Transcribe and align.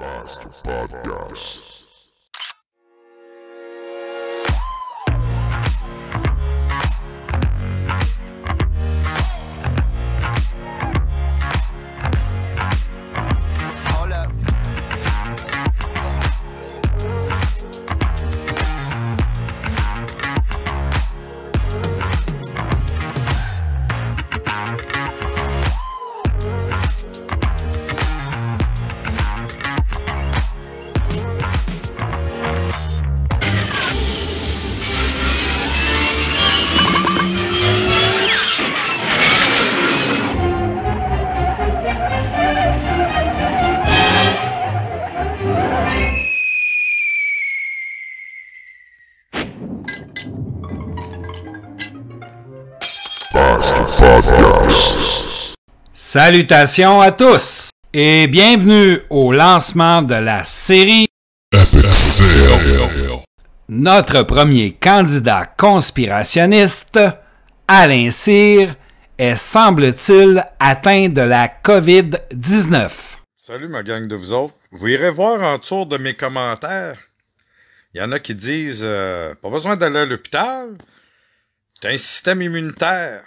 Basta 0.00 0.48
Podcast. 0.48 1.89
Podcast. 53.60 55.54
Salutations 55.92 57.02
à 57.02 57.12
tous 57.12 57.68
et 57.92 58.26
bienvenue 58.26 59.00
au 59.10 59.32
lancement 59.32 60.00
de 60.00 60.14
la 60.14 60.44
série 60.44 61.08
Notre 63.68 64.22
premier 64.22 64.72
candidat 64.72 65.44
conspirationniste, 65.44 66.98
Alain 67.68 68.10
Cyr, 68.10 68.76
est 69.18 69.36
semble-t-il 69.36 70.42
atteint 70.58 71.10
de 71.10 71.20
la 71.20 71.46
COVID-19. 71.62 72.90
Salut 73.36 73.68
ma 73.68 73.82
gang 73.82 74.08
de 74.08 74.16
vous 74.16 74.32
autres. 74.32 74.54
Vous 74.72 74.88
irez 74.88 75.10
voir 75.10 75.42
en 75.42 75.58
dessous 75.58 75.84
de 75.84 75.98
mes 75.98 76.14
commentaires. 76.14 76.96
Il 77.92 78.00
y 78.00 78.02
en 78.02 78.12
a 78.12 78.20
qui 78.20 78.34
disent 78.34 78.80
euh, 78.82 79.34
pas 79.34 79.50
besoin 79.50 79.76
d'aller 79.76 79.98
à 79.98 80.06
l'hôpital. 80.06 80.78
T'as 81.82 81.90
un 81.90 81.98
système 81.98 82.40
immunitaire. 82.40 83.22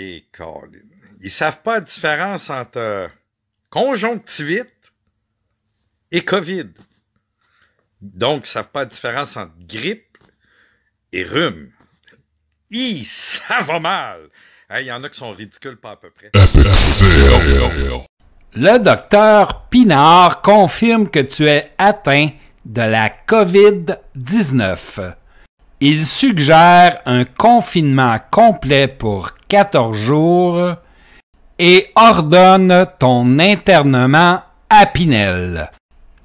Et 0.00 0.26
Colin. 0.30 0.78
Ils 1.20 1.30
savent 1.30 1.62
pas 1.62 1.74
la 1.74 1.80
différence 1.80 2.50
entre 2.50 2.78
euh, 2.78 3.08
conjonctivite 3.68 4.92
et 6.12 6.24
COVID. 6.24 6.68
Donc, 8.00 8.46
ils 8.46 8.50
savent 8.50 8.68
pas 8.68 8.80
la 8.80 8.86
différence 8.86 9.36
entre 9.36 9.54
grippe 9.58 10.16
et 11.12 11.24
rhume. 11.24 11.72
Hi, 12.70 13.04
ça 13.04 13.60
va 13.62 13.80
mal. 13.80 14.28
Il 14.70 14.86
y 14.86 14.92
en 14.92 15.02
a 15.02 15.08
qui 15.08 15.18
sont 15.18 15.32
ridicules 15.32 15.78
pas 15.78 15.92
à 15.92 15.96
peu 15.96 16.10
près. 16.10 16.30
Le 18.54 18.78
docteur 18.78 19.68
Pinard 19.68 20.42
confirme 20.42 21.10
que 21.10 21.18
tu 21.18 21.48
es 21.48 21.72
atteint 21.76 22.28
de 22.64 22.82
la 22.82 23.08
COVID-19. 23.08 25.14
Il 25.80 26.04
suggère 26.04 27.00
un 27.06 27.24
confinement 27.24 28.16
complet 28.32 28.88
pour 28.88 29.30
14 29.46 29.96
jours 29.96 30.74
et 31.56 31.86
ordonne 31.94 32.84
ton 32.98 33.38
internement 33.38 34.42
à 34.68 34.86
Pinel. 34.86 35.70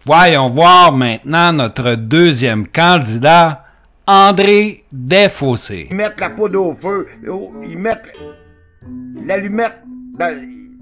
Voyons 0.05 0.49
voir 0.49 0.91
maintenant 0.93 1.53
notre 1.53 1.93
deuxième 1.93 2.67
candidat, 2.67 3.63
André 4.07 4.85
Desfossés. 4.91 5.87
Ils 5.91 5.97
mettent 5.97 6.19
la 6.19 6.31
poudre 6.31 6.59
au 6.59 6.73
feu, 6.73 7.07
oh, 7.29 7.53
ils 7.63 7.77
mettent 7.77 8.17
l'allumette, 9.23 9.77
ben, 10.17 10.35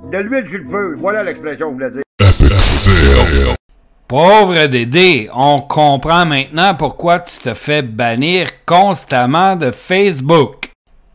de 0.10 0.18
l'huile 0.18 0.48
sur 0.48 0.60
le 0.60 0.70
feu. 0.70 0.96
Voilà 0.98 1.26
l'expression 1.26 1.76
que 1.76 1.84
je 1.84 1.90
voulais 1.90 1.92
dire. 1.92 3.56
Pauvre 4.12 4.68
Dédé, 4.68 5.30
on 5.34 5.62
comprend 5.62 6.26
maintenant 6.26 6.76
pourquoi 6.76 7.22
tu 7.22 7.38
te 7.38 7.54
fais 7.54 7.82
bannir 7.82 8.50
constamment 8.66 9.56
de 9.56 9.72
Facebook. 9.72 10.66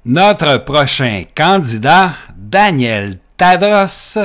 Notre 0.07 0.65
prochain 0.65 1.25
candidat, 1.37 2.15
Daniel 2.35 3.19
Tadros, 3.37 4.19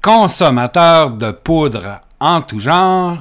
consommateur 0.00 1.10
de 1.10 1.32
poudre 1.32 2.02
en 2.20 2.40
tout 2.40 2.60
genre, 2.60 3.18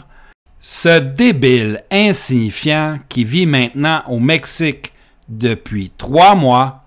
ce 0.59 0.99
débile 0.99 1.83
insignifiant 1.89 2.99
qui 3.09 3.23
vit 3.23 3.47
maintenant 3.47 4.03
au 4.05 4.19
Mexique 4.19 4.93
depuis 5.27 5.89
trois 5.97 6.35
mois, 6.35 6.83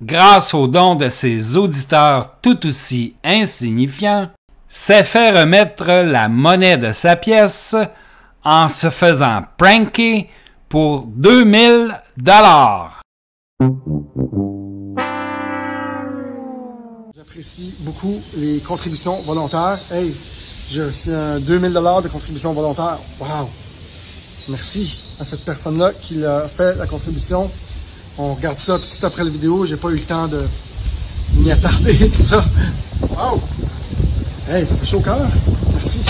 grâce 0.00 0.54
aux 0.54 0.68
dons 0.68 0.94
de 0.94 1.08
ses 1.08 1.56
auditeurs 1.56 2.36
tout 2.40 2.64
aussi 2.64 3.16
insignifiants, 3.24 4.30
s'est 4.68 5.04
fait 5.04 5.30
remettre 5.30 5.86
la 5.86 6.28
monnaie 6.28 6.76
de 6.76 6.92
sa 6.92 7.16
pièce 7.16 7.74
en 8.44 8.68
se 8.68 8.90
faisant 8.90 9.42
pranker 9.56 10.28
pour 10.68 11.06
2000 11.06 11.98
dollars. 12.16 13.00
J'apprécie 17.16 17.74
beaucoup 17.80 18.20
les 18.36 18.58
contributions 18.60 19.22
volontaires. 19.22 19.78
Hey, 19.90 20.14
j'ai 20.68 20.84
reçu 20.84 21.12
un 21.12 21.40
2000 21.40 21.72
dollars 21.72 22.02
de 22.02 22.08
contribution 22.08 22.52
volontaire. 22.52 22.98
Wow! 23.18 23.48
Merci 24.48 25.02
à 25.18 25.24
cette 25.24 25.44
personne-là 25.44 25.92
qui 26.00 26.24
a 26.24 26.46
fait 26.46 26.76
la 26.76 26.86
contribution. 26.86 27.50
On 28.18 28.34
regarde 28.34 28.58
ça 28.58 28.74
tout 28.74 28.84
de 28.84 28.90
suite 28.90 29.04
après 29.04 29.24
la 29.24 29.30
vidéo. 29.30 29.64
J'ai 29.64 29.76
pas 29.76 29.88
eu 29.88 29.96
le 29.96 30.00
temps 30.00 30.28
de 30.28 30.42
m'y 31.36 31.50
attarder 31.50 32.10
tout 32.10 32.22
ça. 32.22 32.44
Wow! 33.10 33.40
Ça 34.48 34.96
au 34.96 35.00
cœur. 35.00 35.18
Merci. 35.72 36.00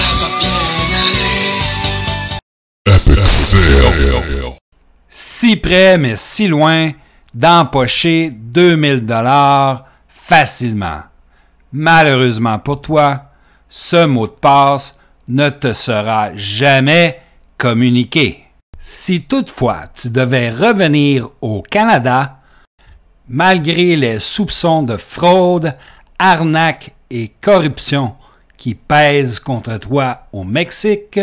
Si 5.08 5.56
près 5.56 5.98
mais 5.98 6.14
si 6.14 6.46
loin 6.46 6.92
d'empocher 7.34 8.30
2000 8.30 9.04
dollars 9.04 9.86
facilement. 10.06 11.00
Malheureusement 11.72 12.60
pour 12.60 12.80
toi, 12.80 13.24
ce 13.68 14.06
mot 14.06 14.28
de 14.28 14.32
passe 14.32 14.96
ne 15.26 15.50
te 15.50 15.72
sera 15.72 16.30
jamais 16.36 17.20
communiqué. 17.56 18.44
Si 18.78 19.22
toutefois 19.22 19.88
tu 19.92 20.10
devais 20.10 20.50
revenir 20.50 21.28
au 21.40 21.60
Canada, 21.62 22.36
malgré 23.28 23.96
les 23.96 24.20
soupçons 24.20 24.84
de 24.84 24.96
fraude, 24.96 25.74
arnaque 26.20 26.94
et 27.10 27.32
corruption 27.40 28.14
qui 28.58 28.74
pèsent 28.74 29.40
contre 29.40 29.78
toi 29.78 30.26
au 30.32 30.44
Mexique, 30.44 31.20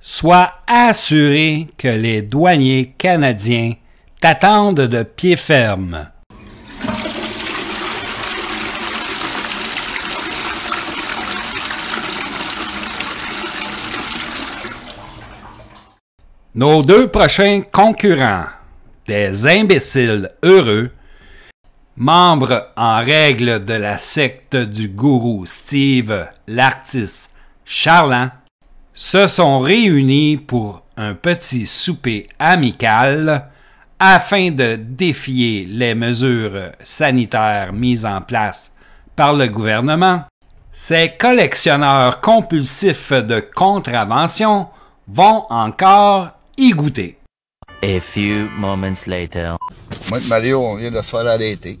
sois 0.00 0.50
assuré 0.66 1.68
que 1.76 1.88
les 1.88 2.22
douaniers 2.22 2.94
canadiens 2.98 3.74
t'attendent 4.20 4.80
de 4.80 5.02
pied 5.04 5.36
ferme. 5.36 6.08
Nos 16.52 16.82
deux 16.82 17.06
prochains 17.06 17.60
concurrents, 17.70 18.46
des 19.06 19.46
imbéciles 19.46 20.30
heureux, 20.42 20.90
membres 22.00 22.72
en 22.78 23.00
règle 23.00 23.62
de 23.62 23.74
la 23.74 23.98
secte 23.98 24.56
du 24.56 24.88
gourou 24.88 25.44
Steve 25.44 26.28
l'artiste 26.48 27.30
charlant, 27.66 28.30
se 28.94 29.26
sont 29.26 29.60
réunis 29.60 30.38
pour 30.38 30.82
un 30.96 31.12
petit 31.12 31.66
souper 31.66 32.26
amical 32.38 33.50
afin 33.98 34.50
de 34.50 34.76
défier 34.76 35.66
les 35.66 35.94
mesures 35.94 36.70
sanitaires 36.82 37.74
mises 37.74 38.06
en 38.06 38.22
place 38.22 38.72
par 39.14 39.34
le 39.34 39.48
gouvernement. 39.48 40.24
Ces 40.72 41.16
collectionneurs 41.18 42.22
compulsifs 42.22 43.12
de 43.12 43.40
contravention 43.40 44.68
vont 45.06 45.44
encore 45.50 46.30
y 46.56 46.70
goûter. 46.70 47.18
A 47.82 48.00
few 48.00 48.48
moments 48.58 49.06
later. 49.06 49.56
Moi 50.08 50.18
et 50.18 50.28
Mario, 50.28 50.60
on 50.60 50.76
vient 50.76 50.90
de 50.90 51.00
se 51.02 51.10
faire 51.10 51.26
arrêter 51.26 51.78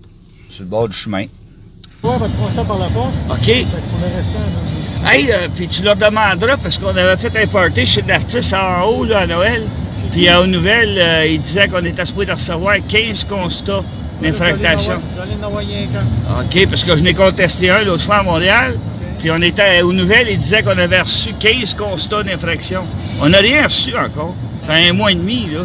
sur 0.60 0.64
le 0.66 0.70
bord 0.70 0.88
du 0.88 0.96
chemin. 0.96 1.24
Ouais, 2.02 2.18
va 2.18 2.64
par 2.64 2.78
la 2.78 2.88
porte. 2.88 3.12
OK. 3.30 3.44
Fait 3.44 3.64
qu'on 3.64 4.06
est 4.06 4.16
resté 4.16 4.36
un 4.36 5.10
Hey, 5.10 5.32
euh, 5.32 5.48
puis 5.54 5.66
tu 5.68 5.82
leur 5.82 5.96
demanderas, 5.96 6.58
parce 6.58 6.76
qu'on 6.76 6.94
avait 6.94 7.16
fait 7.16 7.34
un 7.42 7.46
party 7.46 7.86
chez 7.86 8.02
l'artiste 8.02 8.52
en 8.52 8.84
haut, 8.84 9.04
là, 9.04 9.20
à 9.20 9.26
Noël. 9.26 9.66
Puis 10.12 10.28
euh, 10.28 10.42
aux 10.42 10.46
nouvelles, 10.46 10.98
euh, 10.98 11.26
il 11.26 11.40
disait 11.40 11.68
qu'on 11.68 11.84
était 11.84 12.04
supposé 12.04 12.26
de 12.26 12.32
recevoir 12.32 12.76
15 12.86 13.24
constats 13.24 13.82
d'infractation. 14.22 14.96
OK, 14.96 16.66
parce 16.68 16.84
que 16.84 16.96
je 16.96 17.02
n'ai 17.02 17.14
contesté 17.14 17.70
un 17.70 17.84
l'autre 17.84 18.02
fois 18.02 18.16
à 18.16 18.22
Montréal. 18.22 18.76
Puis 19.18 19.30
on 19.30 19.40
était 19.40 19.80
aux 19.82 19.92
nouvelles, 19.92 20.28
ils 20.30 20.38
disaient 20.38 20.62
qu'on 20.62 20.76
avait 20.76 21.00
reçu 21.00 21.32
15 21.38 21.74
constats 21.74 22.22
d'infraction. 22.22 22.82
On 23.20 23.30
n'a 23.30 23.38
rien 23.38 23.64
reçu 23.64 23.96
encore. 23.96 24.34
Ça 24.66 24.74
fait 24.74 24.88
un 24.88 24.92
mois 24.92 25.12
et 25.12 25.14
demi, 25.14 25.48
là. 25.52 25.60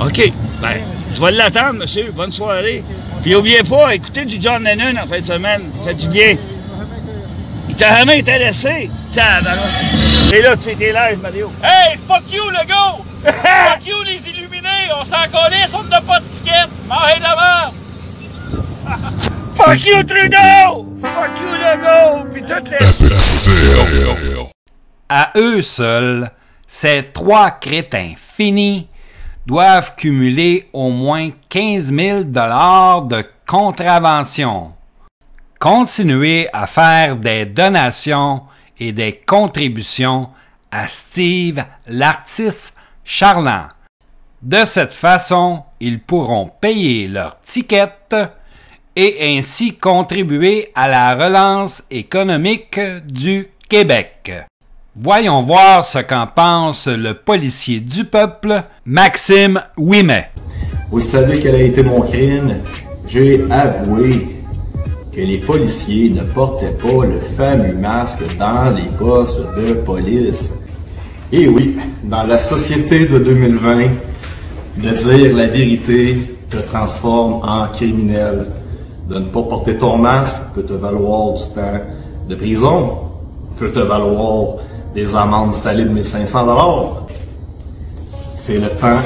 OK. 0.00 0.32
Ben, 0.60 0.80
je 1.14 1.20
vais 1.20 1.32
l'attendre, 1.32 1.74
monsieur. 1.74 2.12
Bonne 2.12 2.32
soirée. 2.32 2.82
Puis 3.22 3.32
n'oubliez 3.32 3.62
pas, 3.62 3.94
écoutez 3.94 4.24
du 4.24 4.40
John 4.40 4.64
Lennon 4.64 5.00
en 5.02 5.06
fin 5.06 5.20
de 5.20 5.26
semaine. 5.26 5.70
Ça 5.80 5.88
fait 5.88 5.94
du 5.94 6.08
bien. 6.08 6.36
Il 7.68 7.76
t'a 7.76 7.98
jamais 7.98 8.18
intéressé. 8.18 8.90
Et 10.32 10.42
là, 10.42 10.56
tu 10.56 10.70
étais 10.70 10.92
live, 10.92 11.20
Mario. 11.22 11.52
Hey, 11.62 11.96
fuck 12.06 12.30
you, 12.32 12.50
le 12.50 12.66
gars! 12.66 12.96
fuck 13.24 13.86
you, 13.86 14.02
les 14.02 14.28
illuminés! 14.28 14.90
On 15.00 15.04
s'en 15.04 15.22
calisse, 15.30 15.72
on 15.72 15.84
n'a 15.84 16.00
pas 16.00 16.20
de 16.20 16.24
ticket! 16.26 16.50
Marie 16.88 17.18
de 17.18 17.22
la 17.22 17.36
merde! 17.36 17.74
Fuck 19.54 19.86
you, 19.86 20.02
Trudeau! 20.02 20.86
Fuck 21.00 21.40
you, 21.40 21.54
Legault! 21.54 22.26
Puis 22.32 22.42
toutes 22.42 22.70
les... 22.70 22.78
À 25.08 25.30
eux 25.36 25.62
seuls, 25.62 26.30
ces 26.66 27.04
trois 27.12 27.52
crétins 27.52 28.14
finis 28.16 28.88
doivent 29.46 29.94
cumuler 29.96 30.68
au 30.72 30.90
moins 30.90 31.30
15 31.48 31.92
000 31.92 32.24
de 32.24 33.24
contraventions. 33.46 34.72
Continuez 35.58 36.48
à 36.52 36.66
faire 36.66 37.16
des 37.16 37.46
donations 37.46 38.42
et 38.78 38.92
des 38.92 39.22
contributions 39.26 40.30
à 40.70 40.86
Steve, 40.88 41.64
l'artiste 41.86 42.76
charlant. 43.04 43.68
De 44.42 44.64
cette 44.64 44.92
façon, 44.92 45.62
ils 45.80 46.00
pourront 46.00 46.50
payer 46.60 47.08
leurs 47.08 47.40
tickets 47.40 48.16
et 48.96 49.36
ainsi 49.36 49.76
contribuer 49.76 50.70
à 50.74 50.88
la 50.88 51.14
relance 51.14 51.84
économique 51.90 52.78
du 53.06 53.48
Québec. 53.68 54.32
Voyons 54.96 55.42
voir 55.42 55.84
ce 55.84 55.98
qu'en 55.98 56.28
pense 56.28 56.86
le 56.86 57.14
policier 57.14 57.80
du 57.80 58.04
peuple, 58.04 58.62
Maxime 58.86 59.60
Ouimet. 59.76 60.30
Vous 60.88 61.00
savez 61.00 61.40
quel 61.40 61.56
a 61.56 61.62
été 61.62 61.82
mon 61.82 62.02
crime? 62.02 62.58
J'ai 63.08 63.44
avoué 63.50 64.36
que 65.12 65.20
les 65.20 65.38
policiers 65.38 66.10
ne 66.10 66.22
portaient 66.22 66.76
pas 66.76 67.06
le 67.06 67.18
fameux 67.36 67.74
masque 67.74 68.20
dans 68.38 68.72
les 68.72 68.88
postes 68.96 69.44
de 69.56 69.74
police. 69.74 70.52
Et 71.32 71.48
oui, 71.48 71.76
dans 72.04 72.22
la 72.22 72.38
société 72.38 73.06
de 73.06 73.18
2020, 73.18 73.88
de 74.76 74.90
dire 74.90 75.36
la 75.36 75.48
vérité 75.48 76.36
te 76.48 76.58
transforme 76.58 77.40
en 77.42 77.66
criminel. 77.66 78.46
De 79.08 79.18
ne 79.18 79.26
pas 79.26 79.42
porter 79.42 79.76
ton 79.76 79.98
masque 79.98 80.40
peut 80.54 80.62
te 80.62 80.72
valoir 80.72 81.32
du 81.32 81.52
temps 81.52 81.80
de 82.28 82.34
prison, 82.36 82.98
peut 83.58 83.72
te 83.72 83.80
valoir 83.80 84.58
des 84.94 85.14
amendes 85.14 85.54
salées 85.54 85.84
de 85.84 85.90
1500 85.90 86.46
dollars. 86.46 87.06
C'est 88.36 88.58
le 88.58 88.70
temps 88.70 89.02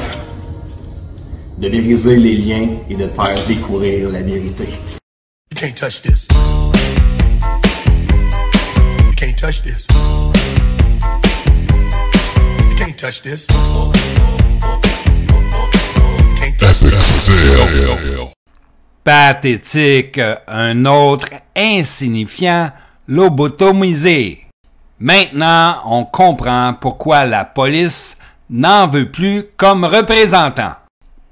de 1.57 1.67
briser 1.67 2.15
les 2.15 2.37
liens 2.37 2.69
et 2.89 2.95
de 2.95 3.07
faire 3.07 3.35
découvrir 3.47 4.09
la 4.09 4.21
vérité. 4.21 4.69
You 5.51 5.55
can't 5.55 5.75
touch 5.75 6.01
this. 6.03 6.27
You 9.05 9.13
can't 9.15 9.35
touch 9.35 9.63
this. 9.63 9.87
You 12.69 12.75
can't 12.77 12.95
touch 12.95 13.23
this. 13.23 13.47
You 13.49 13.55
can't 16.37 16.57
touch 16.59 16.81
this. 16.81 17.07
Pathétique, 19.03 20.21
un 20.47 20.85
autre 20.85 21.29
insignifiant 21.55 22.71
lobotomisé. 23.07 24.48
Maintenant, 24.99 25.77
on 25.85 26.03
comprend 26.03 26.73
pourquoi 26.73 27.25
la 27.25 27.45
police 27.45 28.17
n'en 28.49 28.87
veut 28.87 29.09
plus 29.09 29.45
comme 29.55 29.85
représentant. 29.85 30.73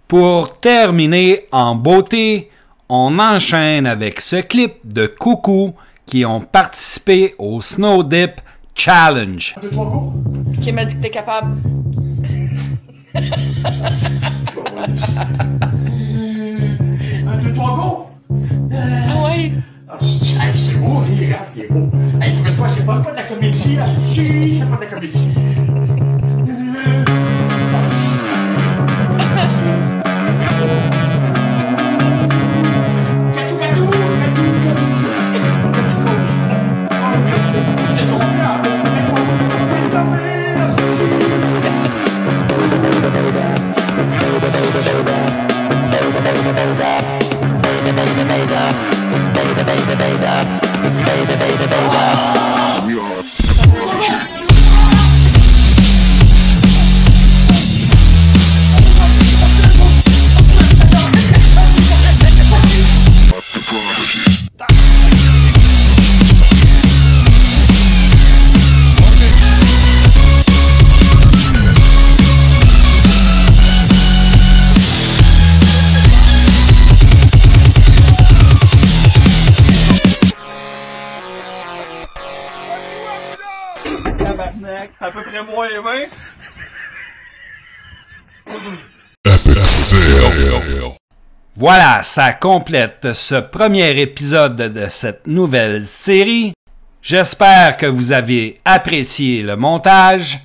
Pour 0.08 0.58
terminer 0.60 1.48
en 1.52 1.75
beauté, 1.75 2.50
on 2.88 3.19
enchaîne 3.19 3.86
avec 3.86 4.22
ce 4.22 4.38
clip 4.38 4.75
de 4.86 5.08
coucou 5.08 5.74
qui 6.06 6.25
ont 6.25 6.40
participé 6.40 7.36
au 7.38 7.60
Snow 7.60 8.04
Dip 8.04 8.40
Challenge. 8.74 9.56
Qui 10.62 10.72
m'a 10.72 10.86
dit 10.86 10.96
que 10.96 11.02
t'es 11.02 11.10
capable? 11.10 11.58
baby. 51.69 52.26
À 85.00 85.12
peu 85.12 85.22
près 85.22 85.44
moins 85.44 85.68
20. 85.70 85.92
Voilà, 91.56 92.04
ça 92.04 92.34
complète 92.34 93.13
ce 93.13 93.36
premier 93.36 94.00
épisode 94.00 94.56
de 94.56 94.88
cette 94.89 95.27
nouvelle 95.27 95.86
série. 95.86 96.54
J'espère 97.01 97.77
que 97.77 97.86
vous 97.86 98.12
avez 98.12 98.60
apprécié 98.66 99.44
le 99.44 99.56
montage. 99.56 100.39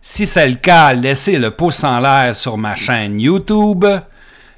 Si 0.00 0.26
c'est 0.26 0.48
le 0.48 0.56
cas, 0.56 0.92
laissez 0.92 1.38
le 1.38 1.50
pouce 1.50 1.82
en 1.84 2.00
l'air 2.00 2.34
sur 2.34 2.56
ma 2.56 2.74
chaîne 2.74 3.20
YouTube. 3.20 3.84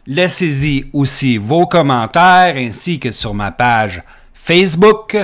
Laissez-y 0.06 0.90
aussi 0.92 1.38
vos 1.38 1.66
commentaires 1.66 2.54
ainsi 2.56 3.00
que 3.00 3.10
sur 3.10 3.34
ma 3.34 3.50
page 3.50 4.02
Facebook. 4.34 5.16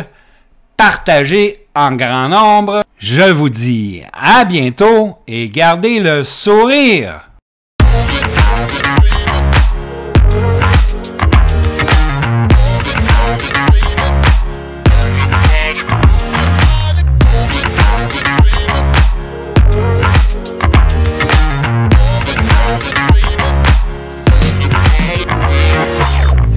Partagez 0.76 1.61
en 1.74 1.92
grand 1.92 2.28
nombre. 2.28 2.82
Je 2.98 3.32
vous 3.32 3.48
dis 3.48 4.02
à 4.12 4.44
bientôt 4.44 5.16
et 5.26 5.48
gardez 5.48 6.00
le 6.00 6.24
sourire. 6.24 7.31